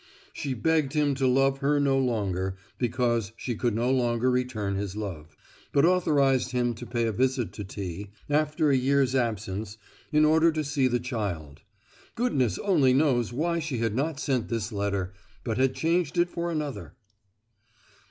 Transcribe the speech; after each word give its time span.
She 0.33 0.55
begged 0.55 0.93
him 0.93 1.13
to 1.13 1.27
love 1.27 1.59
her 1.59 1.79
no 1.79 1.99
longer, 1.99 2.55
because 2.79 3.33
she 3.37 3.53
could 3.53 3.75
no 3.75 3.91
longer 3.91 4.31
return 4.31 4.73
his 4.73 4.95
love, 4.95 5.37
but 5.71 5.85
authorized 5.85 6.53
him 6.53 6.73
to 6.73 6.87
pay 6.87 7.05
a 7.05 7.11
visit 7.11 7.51
to 7.53 7.63
T—— 7.63 8.09
after 8.27 8.71
a 8.71 8.75
year's 8.75 9.13
absence, 9.13 9.77
in 10.11 10.25
order 10.25 10.51
to 10.53 10.63
see 10.63 10.87
the 10.87 10.99
child. 10.99 11.61
Goodness 12.15 12.57
only 12.57 12.93
knows 12.93 13.31
why 13.31 13.59
she 13.59 13.77
had 13.77 13.93
not 13.93 14.19
sent 14.19 14.47
this 14.49 14.71
letter, 14.71 15.13
but 15.43 15.59
had 15.59 15.75
changed 15.75 16.17
it 16.17 16.31
for 16.31 16.49
another! 16.51 16.95